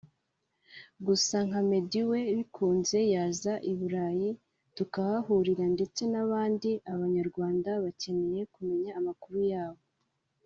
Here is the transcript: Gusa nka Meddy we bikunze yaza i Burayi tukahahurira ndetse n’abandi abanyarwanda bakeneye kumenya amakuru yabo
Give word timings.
Gusa 1.05 1.37
nka 1.47 1.61
Meddy 1.69 2.01
we 2.09 2.19
bikunze 2.37 2.99
yaza 3.13 3.53
i 3.71 3.73
Burayi 3.79 4.29
tukahahurira 4.75 5.65
ndetse 5.75 6.01
n’abandi 6.13 6.69
abanyarwanda 6.93 7.69
bakeneye 7.83 8.41
kumenya 8.53 8.91
amakuru 8.99 9.39
yabo 9.51 9.83